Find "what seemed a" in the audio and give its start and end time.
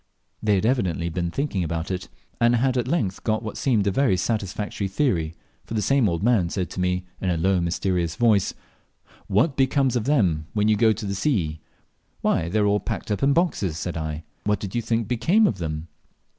3.43-3.91